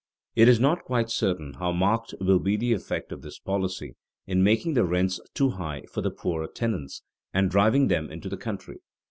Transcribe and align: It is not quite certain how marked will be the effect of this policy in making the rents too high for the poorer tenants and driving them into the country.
It 0.35 0.47
is 0.47 0.59
not 0.59 0.83
quite 0.85 1.11
certain 1.11 1.53
how 1.59 1.71
marked 1.71 2.15
will 2.19 2.39
be 2.39 2.57
the 2.57 2.73
effect 2.73 3.11
of 3.11 3.21
this 3.21 3.37
policy 3.37 3.97
in 4.25 4.41
making 4.43 4.73
the 4.73 4.83
rents 4.83 5.19
too 5.35 5.51
high 5.51 5.83
for 5.91 6.01
the 6.01 6.09
poorer 6.09 6.47
tenants 6.47 7.03
and 7.35 7.51
driving 7.51 7.87
them 7.87 8.09
into 8.11 8.27
the 8.27 8.35
country. 8.35 8.77